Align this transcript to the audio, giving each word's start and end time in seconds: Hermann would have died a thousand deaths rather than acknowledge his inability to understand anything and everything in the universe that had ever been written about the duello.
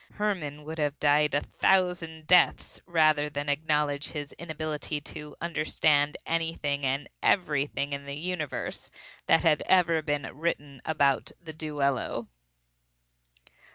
Hermann 0.13 0.63
would 0.63 0.79
have 0.79 0.99
died 0.99 1.35
a 1.35 1.41
thousand 1.43 2.25
deaths 2.25 2.81
rather 2.87 3.29
than 3.29 3.49
acknowledge 3.49 4.13
his 4.13 4.33
inability 4.33 4.99
to 5.01 5.35
understand 5.39 6.17
anything 6.25 6.83
and 6.83 7.07
everything 7.21 7.93
in 7.93 8.05
the 8.05 8.15
universe 8.17 8.89
that 9.27 9.43
had 9.43 9.61
ever 9.67 10.01
been 10.01 10.27
written 10.35 10.81
about 10.85 11.31
the 11.39 11.53
duello. 11.53 12.27